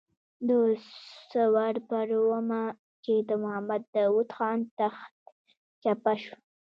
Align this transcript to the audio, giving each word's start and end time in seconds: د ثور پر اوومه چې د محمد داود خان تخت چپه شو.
د 0.47 0.49
ثور 1.29 1.73
پر 1.89 2.07
اوومه 2.19 2.61
چې 3.03 3.13
د 3.29 3.31
محمد 3.43 3.81
داود 3.95 4.29
خان 4.37 4.59
تخت 4.79 5.13
چپه 5.83 6.13
شو. 6.23 6.35